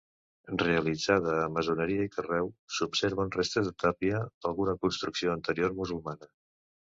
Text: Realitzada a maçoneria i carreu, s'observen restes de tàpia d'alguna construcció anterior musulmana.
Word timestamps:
Realitzada 0.59 1.33
a 1.41 1.49
maçoneria 1.57 2.07
i 2.09 2.11
carreu, 2.15 2.49
s'observen 2.77 3.29
restes 3.35 3.69
de 3.69 3.75
tàpia 3.85 4.23
d'alguna 4.47 4.75
construcció 4.87 5.37
anterior 5.37 5.79
musulmana. 5.83 6.33